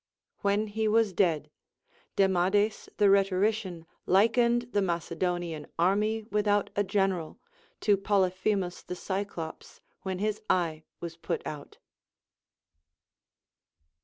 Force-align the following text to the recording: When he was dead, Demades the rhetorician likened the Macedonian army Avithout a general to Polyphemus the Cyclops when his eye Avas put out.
When 0.39 0.65
he 0.65 0.87
was 0.87 1.13
dead, 1.13 1.51
Demades 2.17 2.89
the 2.97 3.07
rhetorician 3.11 3.85
likened 4.07 4.69
the 4.71 4.81
Macedonian 4.81 5.67
army 5.77 6.23
Avithout 6.23 6.69
a 6.75 6.83
general 6.83 7.37
to 7.81 7.97
Polyphemus 7.97 8.81
the 8.81 8.95
Cyclops 8.95 9.79
when 10.01 10.17
his 10.17 10.41
eye 10.49 10.85
Avas 11.03 11.21
put 11.21 11.45
out. 11.45 11.77